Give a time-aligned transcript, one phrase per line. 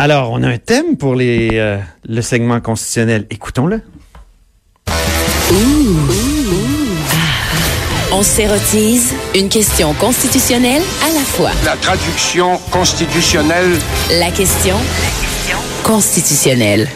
[0.00, 3.26] Alors, on a un thème pour les, euh, le segment constitutionnel.
[3.30, 3.80] Écoutons-le.
[8.12, 11.50] On s'érotise une question constitutionnelle à la fois.
[11.64, 13.70] La traduction constitutionnelle.
[14.18, 14.76] La question
[15.82, 16.88] constitutionnelle.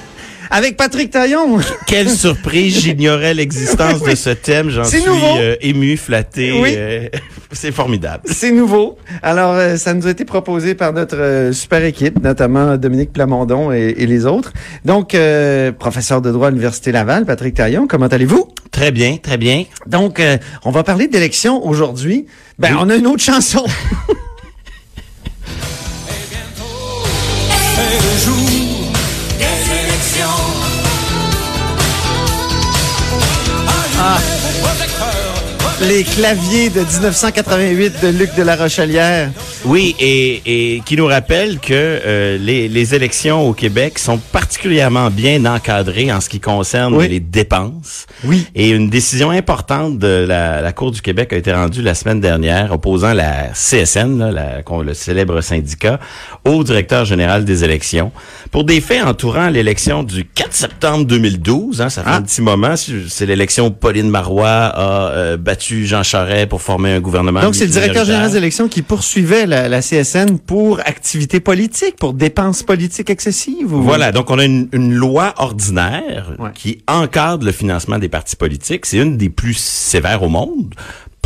[0.50, 1.58] Avec Patrick Taillon.
[1.86, 4.10] Quelle surprise, j'ignorais l'existence Oui.
[4.10, 4.70] de ce thème.
[4.70, 6.52] J'en suis euh, ému, flatté.
[6.52, 6.74] Oui.
[6.76, 7.08] euh,
[7.52, 8.24] c'est formidable.
[8.26, 8.98] C'est nouveau.
[9.22, 13.72] Alors, euh, ça nous a été proposé par notre euh, super équipe, notamment Dominique Plamondon
[13.72, 14.52] et, et les autres.
[14.84, 18.48] Donc, euh, professeur de droit à l'Université Laval, Patrick Taillon, comment allez-vous?
[18.70, 19.64] Très bien, très bien.
[19.86, 22.26] Donc, euh, on va parler d'élections aujourd'hui.
[22.58, 23.64] Ben, on a une autre chanson.
[34.00, 34.37] Ah.
[35.80, 39.30] Les claviers de 1988 de Luc de la Rochelière.
[39.64, 40.42] Oui, et,
[40.76, 46.12] et qui nous rappelle que euh, les, les élections au Québec sont particulièrement bien encadrées
[46.12, 47.08] en ce qui concerne Oui.
[47.08, 48.06] les dépenses.
[48.24, 48.44] Oui.
[48.56, 52.20] Et une décision importante de la, la Cour du Québec a été rendue la semaine
[52.20, 56.00] dernière, opposant la CSN, là, la- le célèbre syndicat,
[56.44, 58.10] au directeur général des élections,
[58.50, 61.80] pour des faits entourant l'élection du 4 septembre 2012.
[61.82, 62.16] Hein, ça fait Ah.
[62.16, 62.74] un petit moment.
[62.76, 67.40] C'est l'élection où Pauline Marois a euh, battu Jean Charest pour former un gouvernement.
[67.40, 71.96] Donc, c'est le directeur général des élections qui poursuivait la, la CSN pour activité politique,
[71.96, 73.72] pour dépenses politiques excessives.
[73.72, 76.50] ou- Voilà, donc on a une, une loi ordinaire Ouais.
[76.54, 78.86] qui encadre le financement des partis politiques.
[78.86, 80.74] C'est une des plus sévères au monde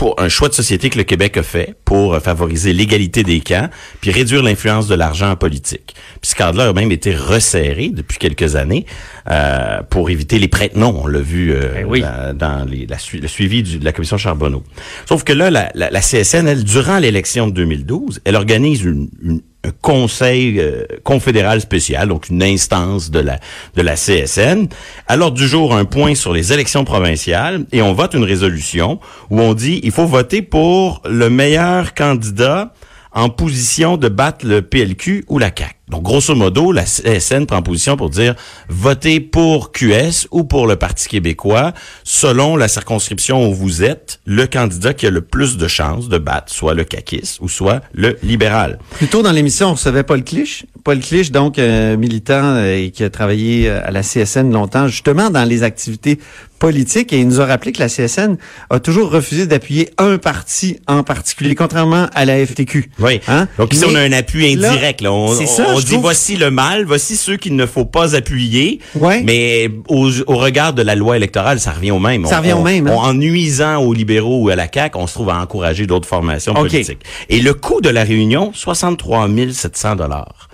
[0.03, 3.39] pour un choix de société que le Québec a fait pour euh, favoriser l'égalité des
[3.39, 3.69] camps
[4.01, 5.95] puis réduire l'influence de l'argent en politique.
[6.21, 8.85] Puis ce cadre-là a même été resserré depuis quelques années
[9.31, 11.03] euh, pour éviter les prête-noms.
[11.05, 12.01] On l'a vu euh, Ben oui.
[12.01, 14.65] dans, dans les- la sui- le suivi du- de la commission Charbonneau.
[15.09, 19.09] Sauf que là, la, la- la CSN, elle, durant l'élection de 2012, elle organise une,
[19.23, 19.41] une- un
[19.81, 23.39] conseil euh, confédéral spécial, donc une instance de la
[23.75, 24.69] de la CSN.
[25.07, 29.41] Alors du jour, un point sur les élections provinciales et on vote une résolution où
[29.41, 32.73] on dit il faut voter pour le meilleur candidat
[33.13, 35.82] en position de battre le PLQ ou la CAQ.
[35.93, 38.35] Donc, grosso modo, la CSN prend position pour dire
[38.71, 44.47] votez pour QS ou pour le Parti québécois selon la circonscription où vous êtes, le
[44.47, 48.17] candidat qui a le plus de chances de battre soit le caquiste ou soit le
[48.23, 48.79] libéral.
[48.93, 50.65] Plus tôt dans l'émission, on recevait Paul Clich.
[50.83, 54.89] Paul Clich, donc euh, militant euh, et qui a travaillé euh, à la CSN longtemps,
[54.89, 56.19] justement dans les activités
[56.63, 58.37] politiques, et il nous a rappelé que la CSN
[58.71, 62.91] a toujours refusé d'appuyer un parti en particulier, contrairement à la FTQ.
[63.01, 63.21] Oui.
[63.27, 63.49] Hein?
[63.59, 65.01] Donc ici, Mais on a un appui indirect.
[65.01, 65.13] Là.
[65.13, 68.81] On, ça, je dit voici le mal, voici ceux qu'il ne faut pas appuyer.
[68.95, 69.23] Ouais.
[69.23, 72.25] Mais au, au regard de la loi électorale, ça revient au même.
[72.27, 72.93] Ça On- revient au même, hein.
[72.95, 76.09] on- en nuisant aux libéraux ou à la CAQ, on se trouve à encourager d'autres
[76.09, 77.01] formations politiques.
[77.29, 80.49] Et le coût de la réunion, 63 700 dollars.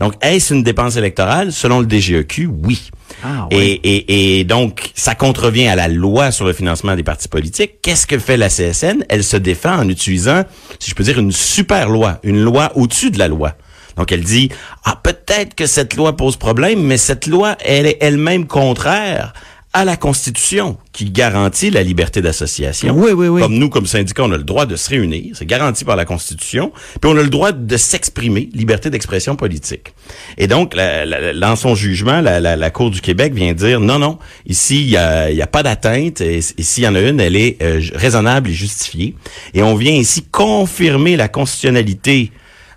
[0.00, 1.52] Donc, est-ce une dépense électorale?
[1.52, 2.90] Selon le DGEQ, oui.
[3.22, 7.80] Ah, et, et donc, ça contrevient à la loi sur le financement des partis politiques.
[7.80, 9.04] Qu'est-ce que fait la CSN?
[9.08, 10.42] Elle se défend en utilisant,
[10.80, 13.52] si je peux dire, une super loi, une loi au-dessus de la loi.
[13.96, 14.48] Donc, elle dit,
[14.84, 19.32] ah, peut-être que cette loi pose problème, mais cette loi, elle est elle-même contraire
[19.76, 22.94] à la Constitution qui garantit la liberté d'association.
[22.96, 23.40] Oui, oui, oui.
[23.40, 26.04] Comme nous, comme syndicat, on a le droit de se réunir, c'est garanti par la
[26.04, 29.92] Constitution, puis on a le droit de s'exprimer, liberté d'expression politique.
[30.38, 33.80] Et donc, la- la- dans son jugement, la, la- la Cour du Québec vient dire
[33.80, 36.94] non, non, ici, il y a, y a pas d'atteinte, et, et s'il y en
[36.94, 39.16] a une, elle est euh, raisonnable et justifiée.
[39.54, 42.30] Et on vient ici confirmer la constitutionnalité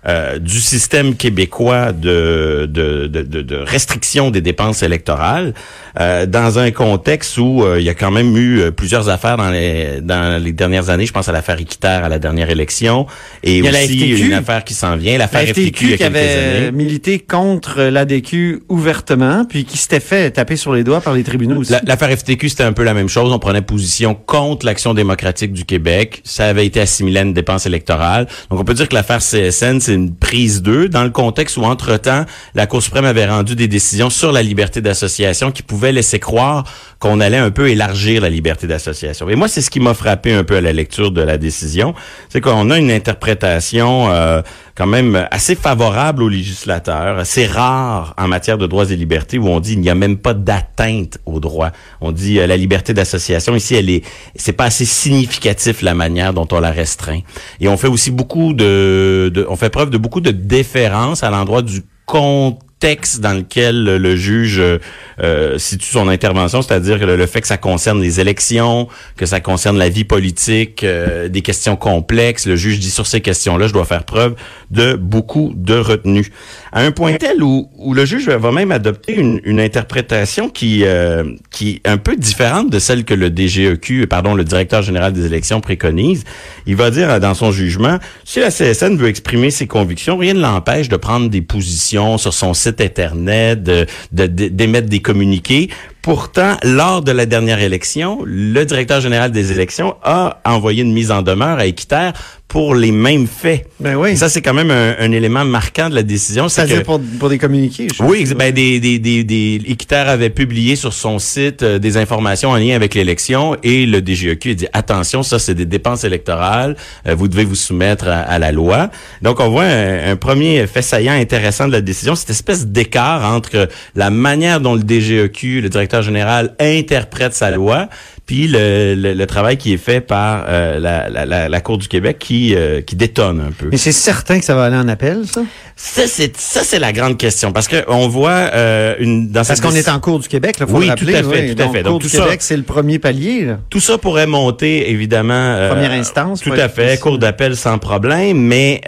[0.06, 5.54] euh, du système québécois de, de, de, de, de restriction des dépenses électorales
[6.00, 9.36] euh, dans un contexte où euh, il y a quand même eu euh, plusieurs affaires
[9.36, 11.06] dans les dans les dernières années.
[11.06, 13.06] Je pense à l'affaire Équiterre à la dernière élection
[13.42, 15.64] et Il y a la aussi une affaire qui s'en vient, La l'affaire FTQ, il
[15.64, 16.20] y FTQ a qui avait
[16.66, 16.72] années.
[16.72, 21.60] milité contre l'ADQ ouvertement, puis qui s'était fait taper sur les doigts par les tribunaux
[21.60, 21.72] aussi.
[21.72, 23.32] La- L'affaire FTQ, c'était un peu la même chose.
[23.32, 26.20] On prenait position contre l'action démocratique du Québec.
[26.24, 28.26] Ça avait été assimilé à une dépense électorale.
[28.50, 31.62] Donc, on peut dire que l'affaire CSN, c'est une prise d'eux dans le contexte où,
[31.62, 36.18] entre-temps, la Cour suprême avait rendu des décisions sur la liberté d'association qui pouvaient laisser
[36.18, 36.64] croire
[36.98, 39.28] qu'on allait un peu élargir la liberté d'association.
[39.28, 41.94] Et moi, c'est ce qui m'a frappé un peu à la lecture de la décision.
[42.28, 44.42] C'est qu'on a une interprétation euh,
[44.74, 49.46] quand même assez favorable aux législateurs, assez rare en matière de droits et libertés où
[49.46, 51.70] on dit il n'y a même pas d'atteinte aux droits.
[52.00, 54.04] On dit euh, la liberté d'association ici elle est
[54.34, 57.20] c'est pas assez significatif la manière dont on la restreint.
[57.60, 61.30] Et on fait aussi beaucoup de, de on fait preuve de beaucoup de déférence à
[61.30, 67.26] l'endroit du contexte texte dans lequel le, juge euh, situe son intervention, c'est-à-dire le, le,
[67.26, 71.76] fait que ça concerne les élections, que ça concerne la vie politique, euh, des questions
[71.76, 74.34] complexes, le juge dit sur ces questions-là, je dois faire preuve
[74.70, 76.30] de beaucoup de retenue.
[76.72, 80.82] À un point tel où, où le juge va même adopter une, une interprétation qui,
[80.84, 85.12] euh, qui est un peu différente de celle que le DGEQ, pardon, le directeur général
[85.12, 86.24] des élections préconise.
[86.66, 90.40] Il va dire dans son jugement, si la CSN veut exprimer ses convictions, rien ne
[90.40, 93.70] l'empêche de prendre des positions sur son site Internet,
[94.12, 95.70] d'émettre des communiqués.
[96.02, 101.10] Pourtant, lors de la dernière élection, le directeur général des élections a envoyé une mise
[101.10, 102.12] en demeure à Équiterre
[102.48, 103.66] pour les mêmes faits.
[103.78, 104.12] Ben oui.
[104.12, 106.48] Et ça, c'est quand même un, un, élément marquant de la décision.
[106.48, 110.74] C'est-à-dire pour, pour, des communiqués, je Oui, ben, des, des, des, des Équiterre avait publié
[110.74, 114.66] sur son site euh, des informations en lien avec l'élection et le DGEQ a dit,
[114.72, 116.74] attention, ça, c'est des dépenses électorales,
[117.06, 118.90] euh, vous devez vous soumettre à, à, la loi.
[119.20, 123.30] Donc, on voit un, un, premier fait saillant intéressant de la décision, cette espèce d'écart
[123.30, 127.90] entre la manière dont le DGEQ, le directeur général, interprète sa loi,
[128.28, 131.88] puis le, le, le, travail qui est fait par euh, la, la, la, Cour du
[131.88, 133.68] Québec qui, euh, qui détonne un peu.
[133.70, 135.40] Mais c'est certain que ça va aller en appel, ça?
[135.76, 137.52] Ça, c'est, ça, c'est la grande question.
[137.52, 139.30] Parce que on voit euh, une...
[139.30, 141.12] Dans parce qu'on est en Cour du Québec, là, faut oui, le rappeler.
[141.14, 141.54] tout à fait, oui.
[141.54, 141.82] tout à Donc, fait.
[141.84, 143.46] Cour du Québec, c'est le premier palier.
[143.46, 143.60] Là.
[143.70, 145.68] Tout ça pourrait monter, évidemment...
[145.70, 146.42] Première instance.
[146.42, 148.38] Tout à fait, Cour d'appel sans problème.
[148.38, 148.82] Mais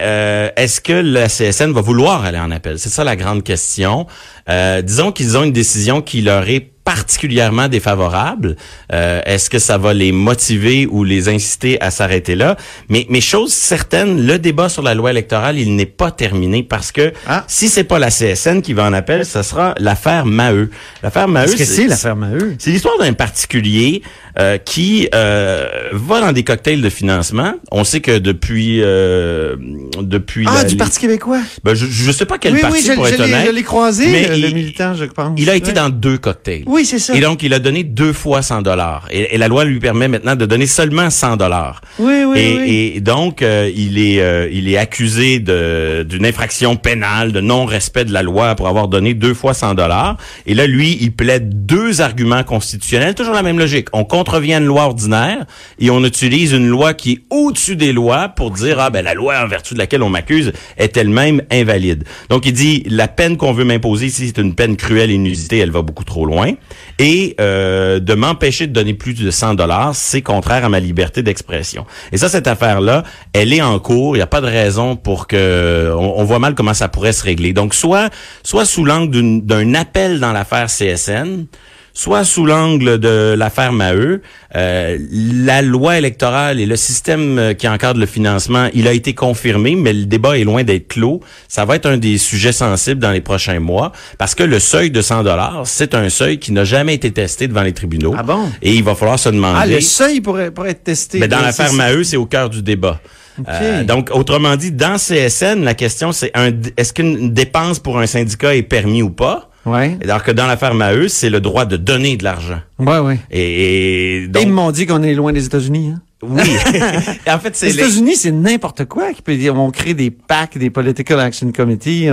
[0.55, 2.77] est-ce que la CSN va vouloir aller en appel?
[2.77, 4.05] C'est ça la grande question.
[4.47, 8.55] disons qu'ils ont une décision qui leur est particulièrement défavorable.
[8.91, 12.57] Euh, Est-ce que ça va les motiver ou les inciter à s'arrêter là?
[12.89, 16.91] Mais, mais chose certaine, le débat sur la loi électorale, il n'est pas terminé parce
[16.91, 17.43] que ah.
[17.47, 20.69] si c'est pas la CSN qui va en appel, ce sera l'affaire Maheu.
[21.03, 22.55] L'affaire Maheu, c'est -ce l'affaire Maheu?
[22.59, 24.01] C'est l'histoire d'un particulier
[24.39, 27.53] euh, qui euh, va dans des cocktails de financement.
[27.71, 29.55] On sait que depuis euh,
[29.99, 31.41] depuis ah du Parti québécois?
[31.63, 33.47] Ben, je je sais pas quel oui, parti oui, pour je, être honnête.
[33.47, 35.37] Je l'ai croisé mais le, il, le, militant, je pense.
[35.37, 36.63] Il a été dans deux cocktails.
[36.71, 37.13] Oui, c'est ça.
[37.13, 39.05] Et donc il a donné deux fois 100 dollars.
[39.11, 41.81] Et, et, la loi lui permet maintenant de donner seulement 100 dollars.
[41.99, 42.93] Oui, oui, et, oui.
[42.95, 48.13] et donc euh, il est euh, il est accusé d'une infraction pénale, de non-respect de
[48.13, 50.15] la loi pour avoir donné deux fois 100 dollars.
[50.45, 53.89] Et là lui, il plaide deux arguments constitutionnels, toujours la même logique.
[53.91, 55.45] On contrevient une loi ordinaire
[55.77, 59.13] et on utilise une loi qui est au-dessus des lois pour dire ah ben la
[59.13, 62.05] loi en vertu de laquelle on m'accuse est elle-même invalide.
[62.29, 65.57] Donc il dit la peine qu'on veut m'imposer ici c'est une peine cruelle et inusitée,
[65.57, 66.53] elle va beaucoup trop loin
[66.99, 71.23] et euh, de m'empêcher de donner plus de 100 dollars, c'est contraire à ma liberté
[71.23, 71.85] d'expression.
[72.11, 73.03] Et ça cette affaire là,
[73.33, 76.39] elle est en cours, il n'y a pas de raison pour que on, on, voit
[76.39, 77.53] mal comment ça pourrait se régler.
[77.53, 78.09] Donc soit
[78.43, 81.45] soit sous l'angle d'un appel dans l'affaire CSN,
[81.93, 84.21] soit sous l'angle de l'affaire Maheu,
[84.55, 89.75] euh, la loi électorale et le système qui encadre le financement, il a été confirmé,
[89.75, 91.21] mais le débat est loin d'être clos.
[91.47, 94.91] Ça va être un des sujets sensibles dans les prochains mois, parce que le seuil
[94.91, 98.13] de 100 dollars, c'est un seuil qui n'a jamais été testé devant les tribunaux.
[98.17, 98.49] Ah bon?
[98.61, 99.59] Et il va falloir se demander...
[99.61, 101.19] Ah, le seuil pourrait, pourrait être testé.
[101.19, 102.99] Mais dans l'affaire Maheu, c'est au cœur du débat.
[103.39, 103.49] Okay.
[103.51, 106.31] Euh, donc, autrement dit, dans CSN, la question, c'est
[106.77, 109.50] est-ce qu'une dépense pour un syndicat est permis ou pas?
[109.65, 109.97] Ouais.
[110.03, 112.61] Alors que dans l'affaire Maheu, c'est le droit de donner de l'argent.
[112.79, 113.19] Ouais, ouais.
[113.29, 114.43] Et, et donc...
[114.43, 115.93] Ils m'ont dit qu'on est loin des États-Unis.
[115.95, 116.01] Hein?
[116.21, 116.41] Oui.
[117.27, 119.55] en fait, c'est les États-Unis, c'est n'importe quoi qui peut dire.
[119.55, 122.09] On crée des PAC, des Political Action Committee.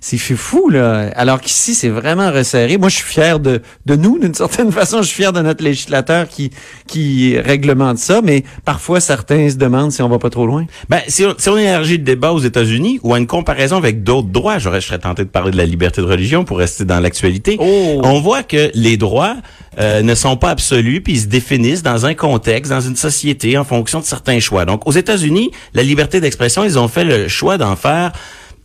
[0.00, 1.10] C'est fou là.
[1.16, 2.78] Alors qu'ici, c'est vraiment resserré.
[2.78, 4.98] Moi, je suis fier de de nous, d'une certaine façon.
[4.98, 6.50] Je suis fier de notre législateur qui
[6.86, 8.20] qui réglemente ça.
[8.22, 10.66] Mais parfois, certains se demandent si on va pas trop loin.
[10.88, 14.02] Ben, si on, si on élargit le débat aux États-Unis ou à une comparaison avec
[14.02, 16.84] d'autres droits, j'aurais, je serais tenté de parler de la liberté de religion pour rester
[16.84, 17.56] dans l'actualité.
[17.58, 18.00] Oh.
[18.02, 19.36] On voit que les droits
[19.78, 23.58] euh, ne sont pas absolus, puis ils se définissent dans un contexte, dans une société
[23.58, 24.64] en fonction de certains choix.
[24.64, 28.12] Donc, aux États-Unis, la liberté d'expression, ils ont fait le choix d'en faire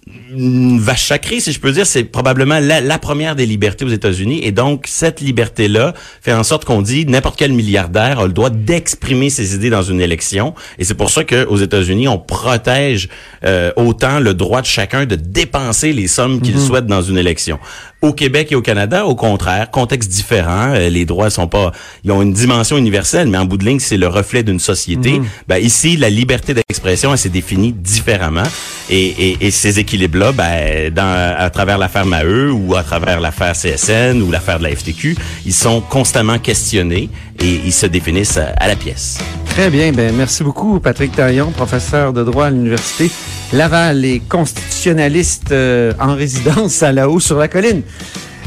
[0.07, 3.89] une vache sacrée, si je peux dire, c'est probablement la, la, première des libertés aux
[3.89, 4.41] États-Unis.
[4.43, 8.49] Et donc, cette liberté-là fait en sorte qu'on dit n'importe quel milliardaire a le droit
[8.49, 10.55] d'exprimer ses idées dans une élection.
[10.79, 13.09] Et c'est pour ça qu'aux États-Unis, on protège
[13.45, 16.67] euh, autant le droit de chacun de dépenser les sommes qu'il mm -hmm.
[16.67, 17.59] souhaite dans une élection.
[18.01, 20.73] Au Québec et au Canada, au contraire, contexte différent.
[20.73, 21.71] Euh, les droits sont pas,
[22.03, 25.11] ils ont une dimension universelle, mais en bout de ligne, c'est le reflet d'une société.
[25.19, 25.47] Mm -hmm.
[25.47, 28.43] ben, ici, la liberté d'expression, elle s'est définie différemment.
[28.89, 30.97] Et, ces équilibres-là, ben,
[31.37, 35.53] à travers l'affaire Maheu ou à travers l'affaire CSN ou l'affaire de la FTQ, ils
[35.53, 37.09] sont constamment questionnés
[37.39, 39.19] et ils se définissent à, à la pièce.
[39.47, 39.91] Très bien.
[39.91, 43.11] Ben, merci beaucoup, Patrick Taillon, professeur de droit à l'Université
[43.53, 47.81] Laval et constitutionnaliste euh, en résidence à la haut sur la colline.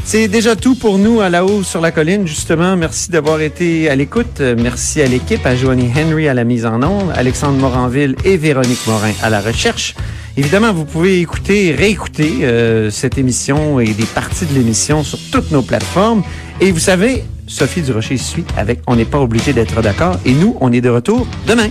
[0.07, 2.77] C'est déjà tout pour nous à la haut sur la colline, justement.
[2.77, 4.39] Merci d'avoir été à l'écoute.
[4.39, 8.85] Merci à l'équipe, à Joanie Henry à la mise en onde, Alexandre Moranville et Véronique
[8.85, 9.95] Morin à la recherche.
[10.37, 15.49] Évidemment, vous pouvez écouter, réécouter euh, cette émission et des parties de l'émission sur toutes
[15.49, 16.23] nos plateformes.
[16.61, 20.19] Et vous savez, Sophie Durocher suit avec On n'est pas obligé d'être d'accord.
[20.23, 21.69] Et nous, on est de retour demain.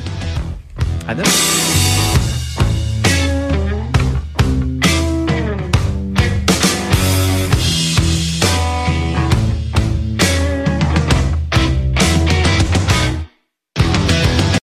[1.06, 1.63] À demain.